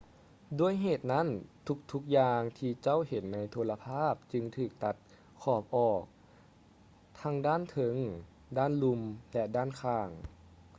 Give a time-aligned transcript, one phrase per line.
[0.59, 1.27] ດ້ວຍເຫດນັ້ນ
[1.67, 4.95] ທຸກໆຢ່າງທີ່ເຈົ້າເຫັນໃນໂທລະພາບຈຶ່ງຖືກຕັດ
[5.41, 6.03] ຂອບອອກ
[7.21, 7.95] ທັງດ້ານເທິງ
[8.57, 9.01] ດ້ານລຸ່ມ
[9.33, 10.09] ແລະ ດ້ານຂ້າງ